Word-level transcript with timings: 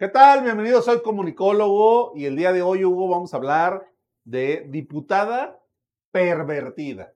¿Qué 0.00 0.08
tal? 0.08 0.42
Bienvenido, 0.42 0.80
soy 0.80 1.02
comunicólogo 1.02 2.12
y 2.16 2.24
el 2.24 2.34
día 2.34 2.54
de 2.54 2.62
hoy, 2.62 2.86
Hugo, 2.86 3.06
vamos 3.06 3.34
a 3.34 3.36
hablar 3.36 3.86
de 4.24 4.64
diputada 4.70 5.60
pervertida. 6.10 7.12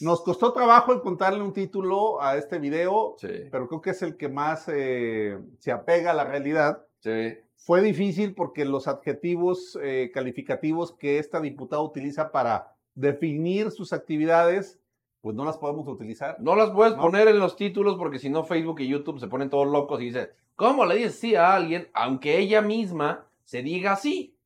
Nos 0.00 0.20
costó 0.24 0.52
trabajo 0.52 0.92
encontrarle 0.92 1.40
un 1.40 1.52
título 1.52 2.20
a 2.20 2.36
este 2.36 2.58
video, 2.58 3.14
Sí, 3.18 3.28
pero 3.52 3.68
creo 3.68 3.80
que 3.80 3.90
es 3.90 4.02
el 4.02 4.16
que 4.16 4.28
más 4.28 4.64
eh, 4.66 5.38
se 5.60 5.70
apega 5.70 6.10
a 6.10 6.14
la 6.14 6.24
realidad. 6.24 6.84
sí. 6.98 7.38
Fue 7.54 7.80
difícil 7.80 8.34
porque 8.34 8.64
los 8.64 8.88
adjetivos 8.88 9.78
eh, 9.80 10.10
calificativos 10.12 10.96
que 10.96 11.20
esta 11.20 11.40
diputada 11.40 11.82
utiliza 11.82 12.32
para 12.32 12.74
definir 12.96 13.70
sus 13.70 13.92
actividades, 13.92 14.80
pues 15.22 15.34
no 15.36 15.44
las 15.44 15.56
podemos 15.56 15.88
utilizar. 15.88 16.36
No 16.40 16.54
las 16.56 16.70
puedes 16.70 16.96
No. 16.96 17.02
poner 17.02 17.28
en 17.28 17.38
los 17.38 17.56
títulos 17.56 17.96
porque 17.96 18.18
si 18.18 18.28
no 18.28 18.44
Facebook 18.44 18.80
y 18.80 18.88
YouTube 18.88 19.20
se 19.20 19.28
ponen 19.28 19.48
todos 19.48 19.68
locos 19.68 20.00
y 20.02 20.06
dicen, 20.06 20.28
¿cómo 20.56 20.84
le 20.84 20.96
dices 20.96 21.18
sí 21.18 21.34
a 21.36 21.54
alguien 21.54 21.88
aunque 21.94 22.38
ella 22.38 22.60
misma 22.60 23.26
se 23.44 23.62
diga 23.62 23.96
sí? 23.96 24.36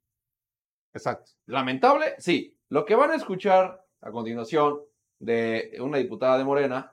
Exacto. 0.92 1.32
Lamentable, 1.46 2.14
sí. 2.18 2.56
Lo 2.68 2.84
que 2.84 2.94
van 2.94 3.10
a 3.10 3.16
escuchar 3.16 3.84
a 4.00 4.10
continuación 4.10 4.80
de 5.18 5.76
una 5.80 5.96
diputada 5.98 6.36
de 6.36 6.44
Morena, 6.44 6.92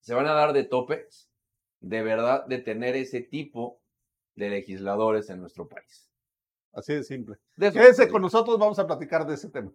se 0.00 0.14
van 0.14 0.26
a 0.26 0.32
dar 0.32 0.52
de 0.52 0.64
topes 0.64 1.28
de 1.80 2.02
verdad 2.02 2.44
de 2.46 2.58
tener 2.58 2.96
ese 2.96 3.20
tipo 3.20 3.80
de 4.34 4.50
legisladores 4.50 5.30
en 5.30 5.40
nuestro 5.40 5.68
país. 5.68 6.10
Así 6.72 6.94
de 6.94 7.04
simple. 7.04 7.36
De 7.56 8.08
con 8.10 8.22
nosotros, 8.22 8.58
vamos 8.58 8.78
a 8.78 8.86
platicar 8.86 9.26
de 9.26 9.34
ese 9.34 9.48
tema. 9.48 9.72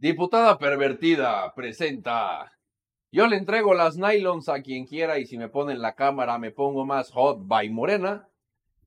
Diputada 0.00 0.58
pervertida 0.58 1.52
presenta. 1.54 2.52
Yo 3.10 3.26
le 3.26 3.36
entrego 3.36 3.74
las 3.74 3.96
nylons 3.96 4.48
a 4.48 4.62
quien 4.62 4.86
quiera 4.86 5.18
y 5.18 5.26
si 5.26 5.36
me 5.38 5.48
ponen 5.48 5.82
la 5.82 5.94
cámara 5.94 6.38
me 6.38 6.52
pongo 6.52 6.86
más 6.86 7.10
hot 7.10 7.38
by 7.40 7.68
morena. 7.70 8.28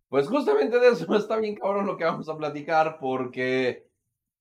Pues 0.07 0.27
justamente 0.29 0.79
de 0.79 0.89
eso 0.89 1.05
está 1.15 1.37
bien 1.37 1.55
cabrón 1.55 1.85
lo 1.85 1.97
que 1.97 2.05
vamos 2.05 2.29
a 2.29 2.37
platicar 2.37 2.97
porque, 2.99 3.87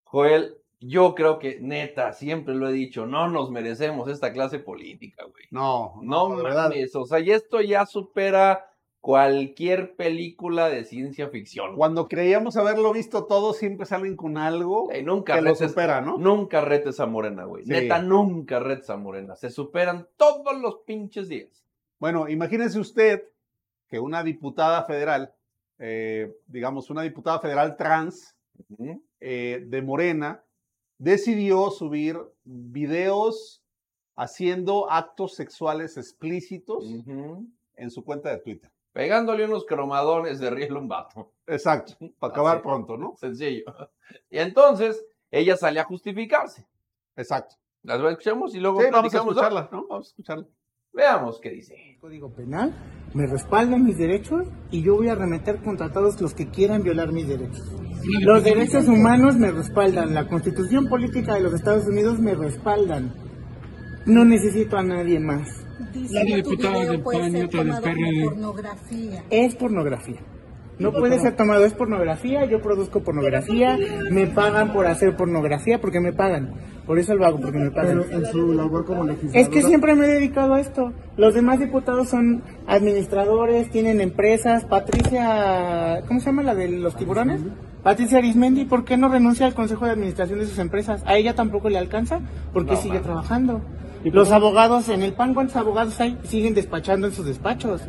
Joel, 0.04 0.58
yo 0.78 1.14
creo 1.16 1.38
que 1.40 1.58
neta, 1.60 2.12
siempre 2.12 2.54
lo 2.54 2.68
he 2.68 2.72
dicho, 2.72 3.04
no 3.04 3.28
nos 3.28 3.50
merecemos 3.50 4.08
esta 4.08 4.32
clase 4.32 4.60
política, 4.60 5.24
güey. 5.24 5.46
No, 5.50 5.94
No 6.02 6.36
verdad. 6.36 6.68
mames, 6.70 6.94
o 6.94 7.04
sea, 7.04 7.18
y 7.18 7.32
esto 7.32 7.60
ya 7.60 7.84
supera 7.84 8.69
cualquier 9.00 9.96
película 9.96 10.68
de 10.68 10.84
ciencia 10.84 11.28
ficción. 11.28 11.74
Cuando 11.76 12.06
creíamos 12.08 12.56
haberlo 12.56 12.92
visto 12.92 13.24
todo, 13.24 13.54
siempre 13.54 13.86
salen 13.86 14.14
con 14.16 14.36
algo 14.36 14.90
Ey, 14.90 15.02
nunca 15.02 15.34
que 15.36 15.40
lo 15.42 15.52
retes- 15.54 15.68
supera, 15.70 16.00
¿no? 16.02 16.18
Nunca 16.18 16.60
retes 16.60 17.00
a 17.00 17.06
Morena, 17.06 17.44
güey. 17.44 17.64
Sí. 17.64 17.70
Neta, 17.70 18.02
nunca 18.02 18.58
retes 18.60 18.90
a 18.90 18.96
Morena. 18.96 19.36
Se 19.36 19.50
superan 19.50 20.06
todos 20.16 20.60
los 20.60 20.80
pinches 20.86 21.28
días. 21.28 21.64
Bueno, 21.98 22.28
imagínese 22.28 22.78
usted 22.78 23.24
que 23.88 23.98
una 24.00 24.22
diputada 24.22 24.84
federal, 24.84 25.32
eh, 25.78 26.32
digamos, 26.46 26.90
una 26.90 27.02
diputada 27.02 27.40
federal 27.40 27.76
trans 27.76 28.36
eh, 29.20 29.64
de 29.66 29.82
Morena, 29.82 30.44
decidió 30.98 31.70
subir 31.70 32.18
videos 32.44 33.62
haciendo 34.16 34.90
actos 34.90 35.34
sexuales 35.34 35.96
explícitos 35.96 36.84
en 37.76 37.90
su 37.90 38.04
cuenta 38.04 38.30
de 38.30 38.38
Twitter. 38.38 38.70
Pegándole 38.92 39.44
unos 39.44 39.64
cromadones 39.66 40.40
de 40.40 40.50
riel 40.50 40.76
a 40.76 40.78
un 40.78 40.88
vato. 40.88 41.32
Exacto, 41.46 41.94
para 42.18 42.32
acabar 42.32 42.56
Así. 42.56 42.64
pronto, 42.64 42.96
¿no? 42.96 43.14
Sencillo. 43.16 43.64
Y 44.30 44.38
entonces, 44.38 45.04
ella 45.30 45.56
sale 45.56 45.80
a 45.80 45.84
justificarse. 45.84 46.66
Exacto. 47.16 47.56
Las 47.82 48.00
escuchamos 48.00 48.54
y 48.54 48.60
luego 48.60 48.80
Sí, 48.80 48.88
vamos 48.90 49.14
a 49.14 49.18
escucharla, 49.18 49.68
¿no? 49.72 49.86
Vamos 49.88 50.08
a 50.08 50.10
escucharla. 50.10 50.46
Veamos 50.92 51.40
qué 51.40 51.50
dice. 51.50 51.76
Código 52.00 52.32
Penal, 52.32 52.74
me 53.14 53.26
respaldan 53.26 53.84
mis 53.84 53.96
derechos 53.96 54.48
y 54.70 54.82
yo 54.82 54.96
voy 54.96 55.08
a 55.08 55.14
remeter 55.14 55.62
contra 55.62 55.92
todos 55.92 56.20
los 56.20 56.34
que 56.34 56.50
quieran 56.50 56.82
violar 56.82 57.12
mis 57.12 57.28
derechos. 57.28 57.72
Los 58.22 58.42
derechos 58.42 58.88
humanos 58.88 59.36
me 59.36 59.52
respaldan, 59.52 60.14
la 60.14 60.26
constitución 60.26 60.88
política 60.88 61.34
de 61.34 61.40
los 61.40 61.54
Estados 61.54 61.86
Unidos 61.86 62.18
me 62.18 62.34
respaldan. 62.34 63.14
No 64.06 64.24
necesito 64.24 64.76
a 64.78 64.82
nadie 64.82 65.20
más. 65.20 65.64
Dice 65.92 66.14
La 66.14 66.22
diputada 66.36 66.84
del 66.84 67.00
PAN 67.02 67.36
y 67.36 67.40
otra 67.42 67.64
del 67.64 67.70
tomado 67.72 67.80
como 67.82 67.94
PRD. 67.94 68.24
pornografía. 68.26 69.24
Es 69.30 69.54
pornografía. 69.56 70.16
No 70.78 70.92
puede 70.92 71.18
ser 71.18 71.36
tomado, 71.36 71.62
es 71.66 71.74
pornografía, 71.74 72.46
yo 72.46 72.62
produzco 72.62 73.02
pornografía, 73.02 73.78
me 74.10 74.26
pagan 74.28 74.72
por 74.72 74.86
hacer 74.86 75.14
pornografía 75.14 75.78
porque 75.78 76.00
me 76.00 76.14
pagan. 76.14 76.54
Por 76.86 76.98
eso 76.98 77.14
lo 77.14 77.26
hago, 77.26 77.38
porque 77.38 77.58
me 77.58 77.70
pagan. 77.70 78.02
Pero 78.08 78.18
en 78.18 78.26
su 78.32 78.52
labor 78.54 78.86
como 78.86 79.04
legisladora. 79.04 79.40
Es 79.40 79.48
que 79.50 79.62
siempre 79.62 79.94
me 79.94 80.06
he 80.06 80.08
dedicado 80.08 80.54
a 80.54 80.60
esto. 80.60 80.92
Los 81.18 81.34
demás 81.34 81.58
diputados 81.60 82.08
son 82.08 82.42
administradores, 82.66 83.70
tienen 83.70 84.00
empresas. 84.00 84.64
Patricia, 84.64 86.02
¿cómo 86.08 86.20
se 86.20 86.26
llama 86.26 86.42
la 86.44 86.54
de 86.54 86.68
los 86.68 86.96
tiburones? 86.96 87.42
Patricia 87.82 88.18
Arismendi, 88.18 88.64
¿por 88.64 88.84
qué 88.84 88.96
no 88.96 89.08
renuncia 89.10 89.44
al 89.46 89.54
consejo 89.54 89.84
de 89.84 89.92
administración 89.92 90.38
de 90.38 90.46
sus 90.46 90.58
empresas? 90.58 91.02
A 91.06 91.16
ella 91.16 91.34
tampoco 91.34 91.68
le 91.68 91.78
alcanza, 91.78 92.20
porque 92.54 92.72
No, 92.72 92.76
sigue 92.78 92.94
man. 92.94 93.02
trabajando. 93.02 93.60
Los 94.04 94.30
abogados 94.30 94.88
en 94.88 95.02
el 95.02 95.12
PAN, 95.12 95.34
¿cuántos 95.34 95.56
abogados 95.56 96.00
hay? 96.00 96.18
Siguen 96.24 96.54
despachando 96.54 97.06
en 97.06 97.12
sus 97.12 97.26
despachos. 97.26 97.82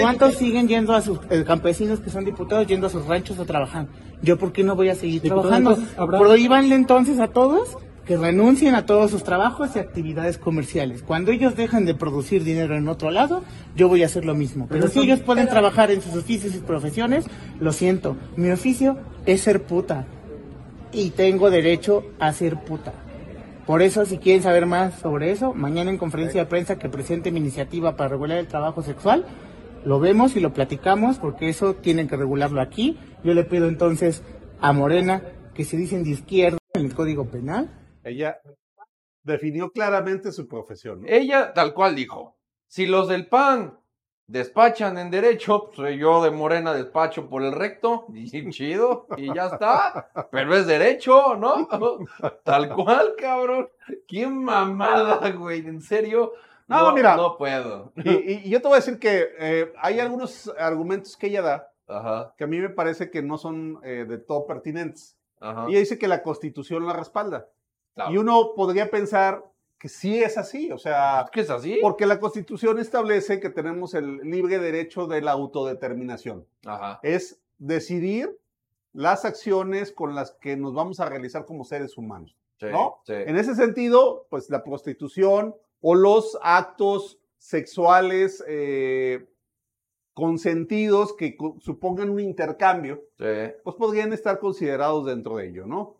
¿Cuántos 0.00 0.34
siguen 0.36 0.68
yendo 0.68 0.94
a 0.94 1.02
sus 1.02 1.18
eh, 1.30 1.44
campesinos 1.46 2.00
que 2.00 2.08
son 2.10 2.24
diputados, 2.24 2.66
yendo 2.66 2.86
a 2.86 2.90
sus 2.90 3.04
ranchos 3.06 3.38
a 3.38 3.44
trabajar? 3.44 3.86
¿Yo 4.22 4.38
por 4.38 4.52
qué 4.52 4.64
no 4.64 4.76
voy 4.76 4.88
a 4.88 4.94
seguir 4.94 5.22
trabajando? 5.22 5.76
Prohíbanle 5.96 6.74
entonces 6.74 7.20
a 7.20 7.28
todos 7.28 7.76
que 8.06 8.16
renuncien 8.16 8.74
a 8.74 8.84
todos 8.86 9.10
sus 9.10 9.24
trabajos 9.24 9.70
y 9.76 9.78
actividades 9.78 10.36
comerciales. 10.38 11.02
Cuando 11.02 11.32
ellos 11.32 11.56
dejan 11.56 11.86
de 11.86 11.94
producir 11.94 12.44
dinero 12.44 12.76
en 12.76 12.86
otro 12.88 13.10
lado, 13.10 13.42
yo 13.76 13.88
voy 13.88 14.02
a 14.02 14.06
hacer 14.06 14.24
lo 14.26 14.34
mismo. 14.34 14.66
Pero, 14.68 14.80
Pero 14.80 14.88
si 14.92 14.98
son- 15.00 15.04
ellos 15.04 15.20
pueden 15.20 15.48
trabajar 15.48 15.90
en 15.90 16.02
sus 16.02 16.14
oficios 16.14 16.54
y 16.54 16.58
profesiones, 16.58 17.26
lo 17.60 17.72
siento. 17.72 18.16
Mi 18.36 18.50
oficio 18.50 18.98
es 19.26 19.40
ser 19.42 19.62
puta. 19.62 20.06
Y 20.92 21.10
tengo 21.10 21.50
derecho 21.50 22.04
a 22.20 22.32
ser 22.32 22.60
puta. 22.60 22.92
Por 23.66 23.80
eso, 23.80 24.04
si 24.04 24.18
quieren 24.18 24.42
saber 24.42 24.66
más 24.66 24.98
sobre 24.98 25.30
eso, 25.30 25.54
mañana 25.54 25.90
en 25.90 25.96
conferencia 25.96 26.42
de 26.42 26.50
prensa 26.50 26.78
que 26.78 26.90
presente 26.90 27.30
mi 27.30 27.40
iniciativa 27.40 27.96
para 27.96 28.10
regular 28.10 28.38
el 28.38 28.46
trabajo 28.46 28.82
sexual, 28.82 29.24
lo 29.84 30.00
vemos 30.00 30.36
y 30.36 30.40
lo 30.40 30.52
platicamos, 30.52 31.18
porque 31.18 31.48
eso 31.48 31.74
tienen 31.74 32.06
que 32.06 32.16
regularlo 32.16 32.60
aquí. 32.60 32.98
Yo 33.22 33.32
le 33.32 33.44
pido 33.44 33.68
entonces 33.68 34.22
a 34.60 34.72
Morena 34.72 35.22
que 35.54 35.64
se 35.64 35.76
dicen 35.78 36.04
de 36.04 36.10
izquierda 36.10 36.58
en 36.74 36.84
el 36.84 36.94
Código 36.94 37.26
Penal, 37.26 37.70
Ella 38.02 38.38
definió 39.22 39.70
claramente 39.70 40.32
su 40.32 40.46
profesión. 40.46 41.02
¿no? 41.02 41.08
Ella 41.08 41.52
tal 41.54 41.72
cual 41.72 41.94
dijo, 41.94 42.36
si 42.66 42.86
los 42.86 43.08
del 43.08 43.28
PAN 43.28 43.78
despachan 44.26 44.96
en 44.98 45.10
derecho, 45.10 45.70
pues 45.74 45.98
yo 45.98 46.22
de 46.22 46.30
Morena 46.30 46.72
despacho 46.72 47.28
por 47.28 47.42
el 47.42 47.52
recto, 47.52 48.06
y 48.12 48.50
chido, 48.50 49.06
y 49.16 49.32
ya 49.34 49.46
está, 49.46 50.10
pero 50.30 50.54
es 50.56 50.66
derecho, 50.66 51.36
¿no? 51.36 51.68
Tal 52.44 52.74
cual, 52.74 53.14
cabrón. 53.18 53.68
Qué 54.08 54.26
mamada, 54.26 55.30
güey, 55.32 55.60
en 55.66 55.80
serio. 55.80 56.32
No, 56.66 56.92
mira. 56.94 57.16
No 57.16 57.36
puedo. 57.36 57.92
Y, 57.96 58.10
y- 58.10 58.42
y 58.44 58.48
yo 58.50 58.62
te 58.62 58.68
voy 58.68 58.76
a 58.76 58.80
decir 58.80 58.98
que 58.98 59.28
eh, 59.38 59.72
hay 59.78 60.00
algunos 60.00 60.50
argumentos 60.58 61.16
que 61.16 61.26
ella 61.26 61.42
da 61.42 61.70
Ajá, 61.86 62.34
que 62.38 62.44
a 62.44 62.46
mí 62.46 62.58
me 62.58 62.70
parece 62.70 63.10
que 63.10 63.20
no 63.22 63.36
son 63.36 63.78
eh, 63.84 64.06
de 64.08 64.16
todo 64.16 64.46
pertinentes. 64.46 65.18
ajá. 65.40 65.66
Ella 65.68 65.80
dice 65.80 65.98
que 65.98 66.08
la 66.08 66.22
constitución 66.22 66.86
la 66.86 66.94
respalda. 66.94 67.46
Claro. 67.94 68.10
Y 68.10 68.16
uno 68.16 68.52
podría 68.56 68.90
pensar 68.90 69.44
que 69.84 69.90
sí 69.90 70.22
es 70.22 70.38
así, 70.38 70.72
o 70.72 70.78
sea, 70.78 71.26
que 71.30 71.42
es 71.42 71.50
así. 71.50 71.76
porque 71.82 72.06
la 72.06 72.18
constitución 72.18 72.78
establece 72.78 73.38
que 73.38 73.50
tenemos 73.50 73.92
el 73.92 74.16
libre 74.22 74.58
derecho 74.58 75.06
de 75.06 75.20
la 75.20 75.32
autodeterminación. 75.32 76.46
Ajá. 76.64 77.00
Es 77.02 77.38
decidir 77.58 78.34
las 78.94 79.26
acciones 79.26 79.92
con 79.92 80.14
las 80.14 80.30
que 80.40 80.56
nos 80.56 80.72
vamos 80.72 81.00
a 81.00 81.04
realizar 81.10 81.44
como 81.44 81.64
seres 81.64 81.98
humanos. 81.98 82.34
Sí, 82.58 82.64
¿no? 82.72 83.02
sí. 83.04 83.12
En 83.12 83.36
ese 83.36 83.54
sentido, 83.54 84.26
pues 84.30 84.48
la 84.48 84.64
prostitución 84.64 85.54
o 85.82 85.94
los 85.94 86.38
actos 86.42 87.18
sexuales 87.36 88.42
eh, 88.48 89.28
consentidos 90.14 91.12
que 91.14 91.36
supongan 91.60 92.08
un 92.08 92.20
intercambio, 92.20 93.02
Sí. 93.18 93.52
pues 93.62 93.76
podrían 93.76 94.14
estar 94.14 94.38
considerados 94.38 95.04
dentro 95.04 95.36
de 95.36 95.48
ello, 95.48 95.66
¿no? 95.66 95.96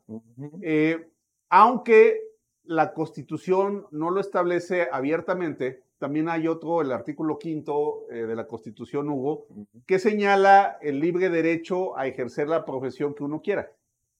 Eh, 0.63 1.07
aunque 1.51 2.24
la 2.65 2.93
Constitución 2.93 3.87
no 3.91 4.11
lo 4.11 4.21
establece 4.21 4.89
abiertamente, 4.91 5.83
también 5.99 6.29
hay 6.29 6.49
otro, 6.49 6.83
el 6.83 6.93
artículo 6.93 7.39
quinto 7.39 8.07
eh, 8.11 8.27
de 8.27 8.37
la 8.37 8.47
Constitución, 8.47 9.09
Hugo, 9.09 9.47
que 9.87 9.99
señala 9.99 10.79
el 10.83 11.01
libre 11.01 11.31
derecho 11.31 11.97
a 11.97 12.07
ejercer 12.07 12.49
la 12.49 12.65
profesión 12.65 13.15
que 13.15 13.25
uno 13.25 13.41
quiera. 13.41 13.71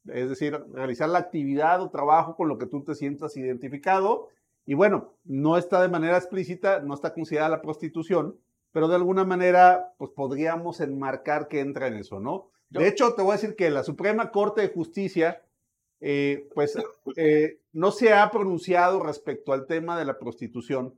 Es 0.07 0.29
decir, 0.29 0.59
realizar 0.73 1.09
la 1.09 1.19
actividad 1.19 1.83
o 1.83 1.91
trabajo 1.91 2.37
con 2.37 2.49
lo 2.49 2.59
que 2.59 2.67
tú 2.67 2.83
te 2.85 2.95
sientas 2.95 3.37
identificado. 3.37 4.29
Y 4.67 4.75
bueno, 4.75 5.15
no 5.25 5.57
está 5.59 5.83
de 5.83 5.89
manera 5.89 6.17
explícita, 6.17 6.81
no 6.81 6.95
está 6.95 7.13
considerada 7.13 7.51
la 7.51 7.63
prostitución, 7.63 8.39
pero 8.73 8.89
de 8.89 8.97
alguna 8.97 9.25
manera, 9.25 9.93
pues 9.99 10.11
podríamos 10.11 10.81
enmarcar 10.81 11.49
que 11.49 11.61
entra 11.61 11.87
en 11.87 11.95
eso, 11.95 12.19
¿no? 12.19 12.51
De 12.71 12.89
hecho, 12.89 13.15
te 13.15 13.23
voy 13.23 13.33
a 13.33 13.37
decir 13.37 13.57
que 13.57 13.71
la 13.71 13.85
Suprema 13.85 14.31
Corte 14.31 14.63
de 14.63 14.69
Justicia, 14.69 15.43
eh, 16.07 16.47
pues, 16.55 16.77
eh, 17.17 17.61
no 17.73 17.91
se 17.91 18.13
ha 18.13 18.31
pronunciado 18.31 19.03
respecto 19.03 19.55
al 19.55 19.67
tema 19.67 19.99
de 19.99 20.05
la 20.05 20.19
prostitución, 20.19 20.95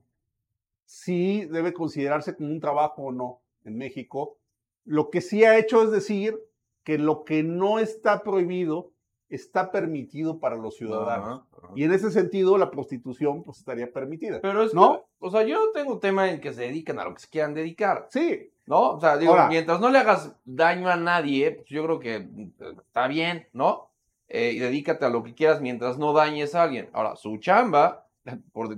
si 0.84 1.44
debe 1.46 1.72
considerarse 1.72 2.34
como 2.34 2.50
un 2.50 2.60
trabajo 2.60 3.02
o 3.04 3.12
no 3.12 3.40
en 3.64 3.76
México. 3.78 4.38
Lo 4.84 5.10
que 5.10 5.20
sí 5.20 5.44
ha 5.44 5.58
hecho 5.58 5.82
es 5.82 5.90
decir 5.90 6.38
que 6.84 6.98
lo 6.98 7.24
que 7.24 7.42
no 7.42 7.78
está 7.78 8.22
prohibido 8.22 8.92
está 9.28 9.72
permitido 9.72 10.38
para 10.38 10.56
los 10.56 10.76
ciudadanos. 10.76 11.40
Ajá, 11.40 11.46
ajá. 11.56 11.72
Y 11.74 11.82
en 11.84 11.92
ese 11.92 12.10
sentido, 12.12 12.58
la 12.58 12.70
prostitución 12.70 13.42
pues 13.42 13.58
estaría 13.58 13.92
permitida. 13.92 14.40
Pero 14.40 14.62
es 14.62 14.72
¿No? 14.74 14.92
que, 14.94 15.04
o 15.18 15.30
sea, 15.30 15.42
yo 15.42 15.58
no 15.66 15.72
tengo 15.72 15.98
tema 15.98 16.30
en 16.30 16.40
que 16.40 16.52
se 16.52 16.62
dediquen 16.62 17.00
a 17.00 17.04
lo 17.04 17.14
que 17.14 17.20
se 17.20 17.28
quieran 17.28 17.54
dedicar, 17.54 18.06
Sí, 18.10 18.52
¿no? 18.66 18.90
O 18.92 19.00
sea, 19.00 19.16
digo, 19.16 19.32
Ahora- 19.32 19.48
mientras 19.48 19.80
no 19.80 19.90
le 19.90 19.98
hagas 19.98 20.36
daño 20.44 20.88
a 20.88 20.96
nadie, 20.96 21.50
pues 21.52 21.68
yo 21.68 21.82
creo 21.84 21.98
que 21.98 22.14
eh, 22.16 22.52
está 22.80 23.08
bien, 23.08 23.48
¿no? 23.52 23.90
Eh, 24.28 24.52
y 24.54 24.58
dedícate 24.58 25.04
a 25.04 25.08
lo 25.10 25.22
que 25.22 25.34
quieras 25.34 25.60
mientras 25.60 25.98
no 25.98 26.12
dañes 26.12 26.54
a 26.54 26.64
alguien. 26.64 26.90
Ahora, 26.92 27.16
su 27.16 27.36
chamba, 27.38 28.06
por 28.52 28.76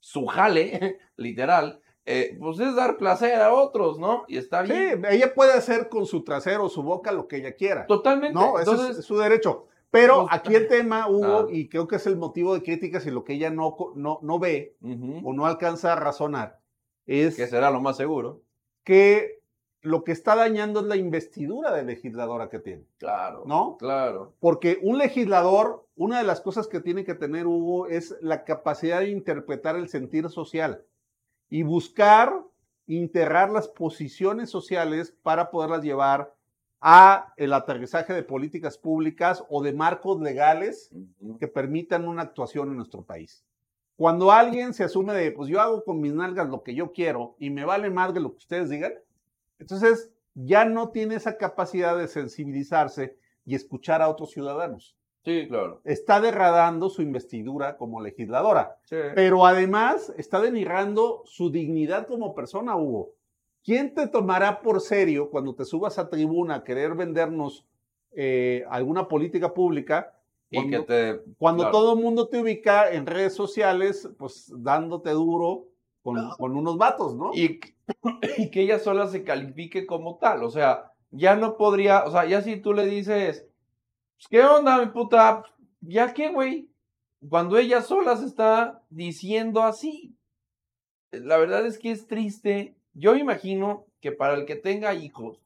su 0.00 0.26
jale, 0.26 0.98
literal, 1.16 1.80
eh, 2.04 2.36
pues 2.38 2.58
es 2.60 2.74
dar 2.76 2.96
placer 2.96 3.40
a 3.40 3.52
otros, 3.52 3.98
¿no? 3.98 4.24
Y 4.28 4.38
está 4.38 4.64
sí, 4.64 4.72
bien. 4.72 5.04
ella 5.10 5.34
puede 5.34 5.52
hacer 5.52 5.88
con 5.88 6.06
su 6.06 6.22
trasero 6.24 6.68
su 6.68 6.82
boca 6.82 7.10
lo 7.12 7.26
que 7.28 7.36
ella 7.38 7.52
quiera. 7.56 7.86
Totalmente. 7.86 8.32
No, 8.34 8.58
ese 8.58 8.70
Entonces, 8.70 8.98
es 8.98 9.04
su 9.04 9.18
derecho. 9.18 9.66
Pero 9.90 10.22
pues, 10.28 10.32
aquí 10.32 10.54
el 10.54 10.68
tema, 10.68 11.08
Hugo, 11.08 11.40
Ah. 11.40 11.46
y 11.50 11.68
creo 11.68 11.86
que 11.88 11.96
es 11.96 12.06
el 12.06 12.16
motivo 12.16 12.54
de 12.54 12.62
críticas 12.62 13.06
y 13.06 13.10
lo 13.10 13.24
que 13.24 13.34
ella 13.34 13.50
no, 13.50 13.76
no, 13.94 14.18
no 14.22 14.38
ve 14.38 14.76
ujú, 14.82 15.20
o 15.24 15.32
no 15.32 15.46
alcanza 15.46 15.92
a 15.92 15.96
razonar, 15.96 16.60
es 17.06 17.36
que 17.36 17.46
será 17.46 17.70
lo 17.70 17.80
más 17.80 17.96
seguro. 17.96 18.42
que 18.84 19.35
lo 19.86 20.02
que 20.02 20.10
está 20.10 20.34
dañando 20.34 20.80
es 20.80 20.86
la 20.86 20.96
investidura 20.96 21.72
de 21.72 21.84
legisladora 21.84 22.48
que 22.48 22.58
tiene, 22.58 22.84
Claro. 22.98 23.44
¿no? 23.46 23.76
Claro. 23.78 24.34
Porque 24.40 24.80
un 24.82 24.98
legislador, 24.98 25.86
una 25.94 26.18
de 26.18 26.24
las 26.24 26.40
cosas 26.40 26.66
que 26.66 26.80
tiene 26.80 27.04
que 27.04 27.14
tener 27.14 27.46
Hugo 27.46 27.86
es 27.86 28.16
la 28.20 28.44
capacidad 28.44 28.98
de 28.98 29.10
interpretar 29.10 29.76
el 29.76 29.88
sentir 29.88 30.28
social 30.28 30.84
y 31.48 31.62
buscar 31.62 32.42
integrar 32.88 33.52
las 33.52 33.68
posiciones 33.68 34.50
sociales 34.50 35.14
para 35.22 35.52
poderlas 35.52 35.82
llevar 35.82 36.34
a 36.80 37.32
el 37.36 37.52
aterrizaje 37.52 38.12
de 38.12 38.24
políticas 38.24 38.78
públicas 38.78 39.44
o 39.48 39.62
de 39.62 39.72
marcos 39.72 40.20
legales 40.20 40.90
que 41.38 41.46
permitan 41.46 42.08
una 42.08 42.22
actuación 42.22 42.70
en 42.70 42.76
nuestro 42.76 43.04
país. 43.04 43.44
Cuando 43.94 44.32
alguien 44.32 44.74
se 44.74 44.82
asume 44.82 45.14
de, 45.14 45.30
pues 45.30 45.48
yo 45.48 45.60
hago 45.60 45.84
con 45.84 46.00
mis 46.00 46.12
nalgas 46.12 46.48
lo 46.48 46.64
que 46.64 46.74
yo 46.74 46.92
quiero 46.92 47.36
y 47.38 47.50
me 47.50 47.64
vale 47.64 47.88
más 47.88 48.12
de 48.12 48.20
lo 48.20 48.32
que 48.32 48.38
ustedes 48.38 48.68
digan, 48.68 48.92
entonces 49.58 50.12
ya 50.34 50.64
no 50.64 50.90
tiene 50.90 51.14
esa 51.14 51.36
capacidad 51.38 51.96
de 51.96 52.08
sensibilizarse 52.08 53.16
y 53.44 53.54
escuchar 53.54 54.02
a 54.02 54.08
otros 54.08 54.30
ciudadanos. 54.32 54.96
Sí, 55.24 55.46
claro. 55.48 55.80
Está 55.84 56.20
degradando 56.20 56.88
su 56.88 57.02
investidura 57.02 57.76
como 57.76 58.00
legisladora, 58.00 58.78
Sí. 58.84 58.96
pero 59.14 59.44
además 59.46 60.12
está 60.16 60.40
denigrando 60.40 61.22
su 61.24 61.50
dignidad 61.50 62.06
como 62.06 62.34
persona, 62.34 62.76
Hugo. 62.76 63.10
¿Quién 63.64 63.94
te 63.94 64.06
tomará 64.06 64.60
por 64.60 64.80
serio 64.80 65.30
cuando 65.30 65.54
te 65.54 65.64
subas 65.64 65.98
a 65.98 66.08
tribuna 66.08 66.56
a 66.56 66.64
querer 66.64 66.94
vendernos 66.94 67.66
eh, 68.12 68.64
alguna 68.70 69.08
política 69.08 69.52
pública? 69.52 70.12
Y 70.48 70.58
que 70.70 70.76
Cuando- 70.78 70.84
te. 70.86 71.20
cuando 71.38 71.62
claro. 71.64 71.72
todo 71.78 71.92
el 71.94 72.00
mundo 72.04 72.28
te 72.28 72.40
ubica 72.40 72.92
en 72.92 73.04
redes 73.04 73.34
sociales, 73.34 74.08
pues 74.16 74.52
dándote 74.56 75.10
duro 75.10 75.64
con, 76.02 76.30
con 76.38 76.56
unos 76.56 76.78
vatos, 76.78 77.16
¿no? 77.16 77.32
y, 77.34 77.58
y 78.38 78.50
que 78.50 78.62
ella 78.62 78.78
sola 78.78 79.06
se 79.06 79.24
califique 79.24 79.86
como 79.86 80.18
tal. 80.18 80.44
O 80.44 80.50
sea, 80.50 80.92
ya 81.10 81.36
no 81.36 81.56
podría, 81.56 82.04
o 82.04 82.10
sea, 82.10 82.26
ya 82.26 82.42
si 82.42 82.56
tú 82.56 82.72
le 82.72 82.86
dices, 82.86 83.46
pues, 84.16 84.28
¿qué 84.28 84.42
onda, 84.42 84.78
mi 84.78 84.86
puta? 84.86 85.44
¿Ya 85.80 86.12
qué, 86.12 86.30
güey? 86.30 86.70
Cuando 87.28 87.58
ella 87.58 87.82
sola 87.82 88.16
se 88.16 88.26
está 88.26 88.82
diciendo 88.90 89.62
así. 89.62 90.16
La 91.10 91.38
verdad 91.38 91.66
es 91.66 91.78
que 91.78 91.90
es 91.90 92.06
triste. 92.06 92.76
Yo 92.92 93.14
me 93.14 93.20
imagino 93.20 93.86
que 94.00 94.12
para 94.12 94.34
el 94.34 94.46
que 94.46 94.56
tenga 94.56 94.94
hijos 94.94 95.40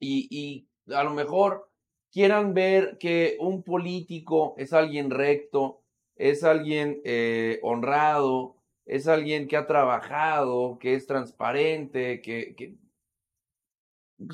y, 0.00 0.28
y 0.30 0.68
a 0.94 1.02
lo 1.02 1.10
mejor 1.10 1.70
quieran 2.10 2.54
ver 2.54 2.98
que 2.98 3.36
un 3.40 3.62
político 3.62 4.54
es 4.56 4.72
alguien 4.72 5.10
recto, 5.10 5.82
es 6.16 6.44
alguien 6.44 7.00
eh, 7.04 7.58
honrado, 7.62 8.56
es 8.88 9.06
alguien 9.06 9.46
que 9.46 9.56
ha 9.56 9.66
trabajado, 9.66 10.78
que 10.78 10.94
es 10.94 11.06
transparente, 11.06 12.20
que, 12.22 12.56
que... 12.56 12.74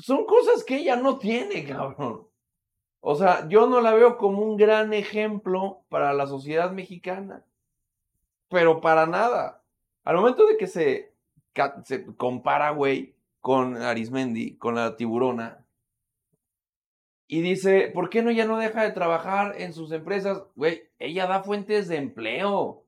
Son 0.01 0.25
cosas 0.25 0.63
que 0.63 0.77
ella 0.77 0.95
no 0.95 1.19
tiene, 1.19 1.65
cabrón. 1.65 2.27
O 3.01 3.15
sea, 3.15 3.47
yo 3.49 3.67
no 3.67 3.81
la 3.81 3.93
veo 3.93 4.17
como 4.17 4.41
un 4.41 4.57
gran 4.57 4.93
ejemplo 4.93 5.83
para 5.89 6.13
la 6.13 6.25
sociedad 6.25 6.71
mexicana. 6.71 7.45
Pero 8.49 8.81
para 8.81 9.05
nada. 9.05 9.61
Al 10.03 10.15
momento 10.15 10.47
de 10.47 10.57
que 10.57 10.67
se, 10.67 11.13
se 11.83 12.05
compara, 12.15 12.71
güey, 12.71 13.13
con 13.41 13.77
Arismendi, 13.77 14.55
con 14.57 14.75
la 14.75 14.95
tiburona, 14.95 15.65
y 17.27 17.41
dice, 17.41 17.91
¿por 17.93 18.09
qué 18.09 18.21
no 18.21 18.31
ya 18.31 18.45
no 18.45 18.57
deja 18.57 18.83
de 18.83 18.91
trabajar 18.91 19.55
en 19.59 19.73
sus 19.73 19.91
empresas? 19.91 20.43
Güey, 20.55 20.89
ella 20.99 21.27
da 21.27 21.43
fuentes 21.43 21.87
de 21.87 21.97
empleo. 21.97 22.84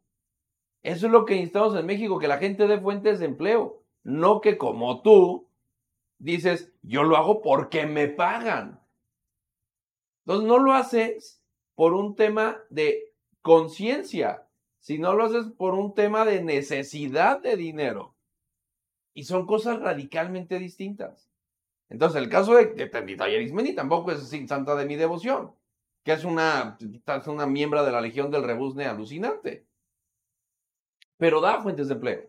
Eso 0.84 1.08
es 1.08 1.12
lo 1.12 1.26
que 1.26 1.36
necesitamos 1.36 1.76
en 1.76 1.86
México, 1.86 2.20
que 2.20 2.28
la 2.28 2.38
gente 2.38 2.68
dé 2.68 2.80
fuentes 2.80 3.20
de 3.20 3.26
empleo. 3.26 3.84
No 4.04 4.42
que 4.42 4.58
como 4.58 5.02
tú 5.02 5.48
dices, 6.20 6.72
yo 6.82 7.04
lo 7.04 7.18
hago 7.18 7.42
porque 7.42 7.86
me 7.86 8.08
pagan. 8.08 8.82
Entonces 10.26 10.48
no 10.48 10.60
lo 10.60 10.74
haces 10.74 11.42
por 11.76 11.94
un 11.94 12.16
tema 12.16 12.62
de 12.70 13.14
conciencia, 13.42 14.48
sino 14.80 15.14
lo 15.14 15.26
haces 15.26 15.46
por 15.58 15.74
un 15.74 15.94
tema 15.94 16.26
de 16.26 16.44
necesidad 16.44 17.42
de 17.42 17.56
dinero. 17.56 18.16
Y 19.14 19.24
son 19.24 19.46
cosas 19.46 19.80
radicalmente 19.80 20.60
distintas. 20.60 21.30
Entonces, 21.90 22.22
el 22.22 22.30
caso 22.30 22.56
de, 22.56 22.68
de 22.68 22.88
Tendita 22.88 23.24
Arismendi 23.24 23.74
tampoco 23.74 24.12
es 24.12 24.28
sin 24.28 24.48
santa 24.48 24.76
de 24.76 24.86
mi 24.86 24.96
devoción, 24.96 25.54
que 26.04 26.14
es 26.14 26.26
una, 26.26 26.78
es 26.80 27.28
una 27.28 27.48
miembro 27.48 27.86
de 27.86 27.92
la 27.92 28.02
Legión 28.02 28.30
del 28.32 28.44
Rebuzne 28.44 28.86
alucinante. 28.86 29.66
Pero 31.18 31.42
da 31.42 31.62
fuentes 31.62 31.88
de 31.88 31.96
empleo. 31.96 32.22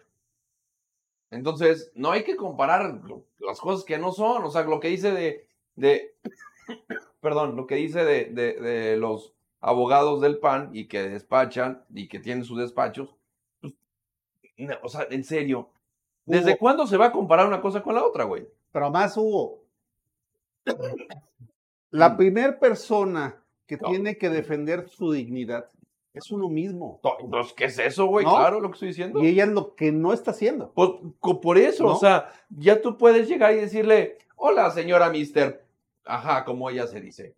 Entonces, 1.31 1.93
no 1.95 2.11
hay 2.11 2.25
que 2.25 2.37
comparar 2.37 3.01
las 3.39 3.61
cosas 3.61 3.85
que 3.85 3.99
no 3.99 4.13
son. 4.13 4.45
O 4.45 4.51
sea, 4.51 4.63
lo 4.63 4.81
que 4.81 4.89
dice 4.89 5.13
de. 5.13 5.47
de 5.77 6.15
perdón, 7.21 7.57
lo 7.57 7.67
que 7.67 7.75
dice 7.77 8.05
de, 8.05 8.27
de, 8.27 8.55
de 8.55 8.97
los 8.97 9.35
abogados 9.61 10.21
del 10.21 10.39
PAN 10.39 10.71
y 10.73 10.87
que 10.87 11.09
despachan 11.09 11.85
y 11.95 12.09
que 12.09 12.19
tienen 12.21 12.45
sus 12.45 12.59
despachos. 12.59 13.15
pues, 13.61 13.75
no, 14.57 14.75
o 14.83 14.89
sea, 14.89 15.07
en 15.11 15.25
serio. 15.25 15.71
¿Desde 16.25 16.51
Hugo, 16.53 16.59
cuándo 16.59 16.87
se 16.87 16.97
va 16.97 17.07
a 17.07 17.13
comparar 17.13 17.47
una 17.47 17.61
cosa 17.61 17.83
con 17.83 17.95
la 17.95 18.05
otra, 18.05 18.25
güey? 18.25 18.47
Pero 18.71 18.91
más, 18.91 19.17
Hugo, 19.17 19.65
la 21.91 22.17
primer 22.17 22.59
persona 22.59 23.43
que 23.67 23.77
No. 23.77 23.89
tiene 23.89 24.17
que 24.19 24.29
defender 24.31 24.89
su 24.89 25.13
dignidad 25.13 25.69
es 26.15 26.31
uno 26.31 26.49
mismo. 26.49 26.99
To- 27.03 27.17
Entonces, 27.21 27.53
¿qué 27.55 27.65
es 27.67 27.79
eso, 27.79 28.07
güey? 28.07 28.25
¿No? 28.25 28.35
Claro, 28.37 28.61
lo 28.61 28.69
que 28.71 28.75
estoy 28.75 28.89
diciendo. 28.89 29.23
Y 29.23 29.29
ella 29.29 29.45
es 29.45 29.51
lo 29.51 29.75
que 29.75 29.93
no 29.93 30.13
está 30.13 30.31
haciendo. 30.33 30.73
Pues, 30.75 30.91
por 31.43 31.59
eso, 31.59 31.85
¿No? 31.85 31.95
o 31.95 31.99
sea, 31.99 32.33
ya 32.51 32.81
tú 32.81 32.97
puedes 32.99 33.29
llegar 33.29 33.53
y 33.55 33.57
decirle, 33.57 34.19
hola, 34.37 34.71
señora 34.71 35.11
Mister. 35.11 35.65
Ajá, 36.05 36.45
como 36.45 36.71
ella 36.71 36.87
se 36.87 37.01
dice. 37.01 37.35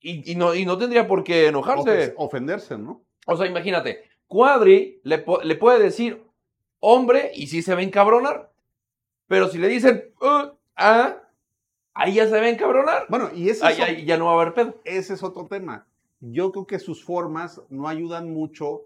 Y, 0.00 0.30
y 0.32 0.34
no, 0.36 0.54
y 0.54 0.66
no 0.66 0.76
tendría 0.76 1.06
por 1.06 1.24
qué 1.24 1.46
enojarse. 1.48 2.10
Ofe- 2.10 2.14
Ofenderse, 2.18 2.76
¿no? 2.76 3.00
O 3.26 3.36
sea, 3.36 3.46
imagínate, 3.46 4.04
Cuadri 4.26 5.00
le, 5.02 5.24
le 5.44 5.54
puede 5.56 5.82
decir 5.82 6.22
hombre 6.80 7.30
y 7.34 7.46
sí 7.46 7.62
se 7.62 7.72
va 7.72 7.80
a 7.80 7.84
encabronar. 7.84 8.50
Pero 9.26 9.48
si 9.48 9.56
le 9.56 9.68
dicen, 9.68 10.12
"Uh, 10.20 10.50
ah, 10.76 11.16
ahí 11.94 12.12
ya 12.14 12.26
se 12.26 12.32
va 12.38 12.42
a 12.44 12.50
encabronar. 12.50 13.06
Bueno, 13.08 13.30
y 13.34 13.48
ese, 13.48 13.64
Ahí, 13.64 13.72
es, 13.74 13.80
o- 13.80 13.84
ahí 13.84 14.04
ya 14.04 14.18
no 14.18 14.26
va 14.26 14.32
a 14.32 14.34
haber 14.42 14.52
pedo. 14.52 14.74
ese 14.84 15.14
es 15.14 15.22
otro 15.22 15.46
tema. 15.46 15.86
Yo 16.30 16.52
creo 16.52 16.66
que 16.66 16.78
sus 16.78 17.04
formas 17.04 17.60
no 17.68 17.86
ayudan 17.88 18.32
mucho 18.32 18.82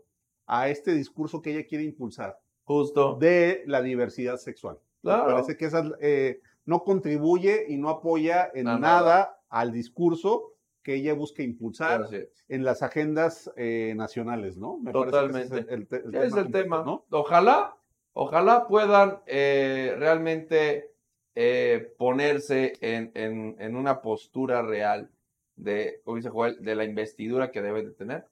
a 0.46 0.68
este 0.68 0.92
discurso 0.94 1.40
que 1.42 1.52
ella 1.52 1.66
quiere 1.66 1.84
impulsar 1.84 2.38
Justo. 2.64 3.14
de 3.16 3.62
la 3.66 3.80
diversidad 3.82 4.36
sexual. 4.38 4.78
Me 5.02 5.10
Claro. 5.12 5.26
parece 5.34 5.56
que 5.56 5.66
esa 5.66 5.88
eh, 6.00 6.40
no 6.64 6.82
contribuye 6.82 7.66
y 7.68 7.76
no 7.76 7.90
apoya 7.90 8.50
en 8.54 8.64
nada, 8.64 8.78
nada. 8.80 9.40
al 9.50 9.72
discurso 9.72 10.54
que 10.82 10.94
ella 10.94 11.12
busca 11.14 11.42
impulsar 11.42 12.08
en 12.48 12.64
las 12.64 12.82
agendas 12.82 13.50
eh, 13.56 13.92
nacionales, 13.96 14.56
¿no? 14.56 14.78
Me 14.78 14.90
ese 14.90 14.98
Totalmente. 15.00 15.58
es 15.60 15.66
el, 15.68 15.68
el 15.68 15.86
te- 15.86 15.96
el 15.96 16.14
Ese 16.14 16.28
tema 16.28 16.40
es 16.40 16.46
el 16.46 16.52
tema. 16.52 16.82
¿no? 16.84 17.04
Ojalá, 17.10 17.76
ojalá 18.14 18.66
puedan 18.66 19.20
eh, 19.26 19.94
realmente 19.98 20.90
eh, 21.34 21.94
ponerse 21.98 22.72
en, 22.80 23.12
en- 23.14 23.56
en 23.60 23.76
una 23.76 24.00
postura 24.00 24.62
real 24.62 25.10
de, 25.58 26.00
como 26.04 26.16
dice 26.16 26.30
Joel, 26.30 26.62
de 26.62 26.74
la 26.74 26.84
investidura 26.84 27.50
que 27.50 27.62
deben 27.62 27.84
de 27.84 27.92
tener. 27.92 28.26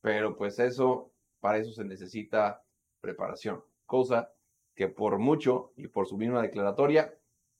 Pero 0.00 0.36
pues 0.36 0.58
eso, 0.58 1.12
para 1.40 1.58
eso 1.58 1.72
se 1.72 1.84
necesita 1.84 2.62
preparación. 3.00 3.62
Cosa 3.86 4.32
que 4.74 4.88
por 4.88 5.18
mucho 5.18 5.72
y 5.76 5.88
por 5.88 6.06
su 6.06 6.16
misma 6.16 6.42
declaratoria 6.42 7.14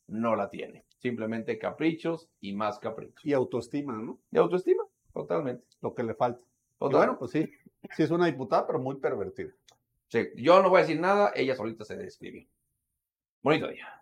no 0.07 0.37
la 0.37 0.49
tiene. 0.49 0.85
Simplemente 0.99 1.59
caprichos 1.59 2.29
y 2.40 2.52
más 2.52 2.79
caprichos. 2.79 3.25
Y 3.25 3.33
autoestima, 3.33 3.95
¿no? 3.95 4.19
Y 4.31 4.38
autoestima, 4.38 4.85
totalmente. 5.12 5.64
Lo 5.83 5.95
que 5.95 6.02
le 6.02 6.14
falta. 6.14 6.43
Bueno, 6.79 7.19
pues 7.19 7.33
sí. 7.33 7.50
Sí 7.97 8.02
es 8.02 8.11
una 8.11 8.26
diputada, 8.26 8.67
pero 8.67 8.79
muy 8.79 8.97
pervertida. 8.97 9.50
Sí, 10.09 10.29
yo 10.37 10.62
no 10.62 10.71
voy 10.71 10.79
a 10.79 10.83
decir 10.83 11.00
nada, 11.00 11.33
ella 11.35 11.55
solita 11.55 11.85
se 11.85 11.97
describió. 11.97 12.47
Bonito 13.43 13.69
día. 13.69 14.00